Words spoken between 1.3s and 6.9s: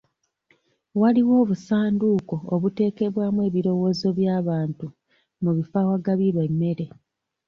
obusanduuko obuteekebwamu ebirowoozo by'abantu mu bifo awagabirwa emmere.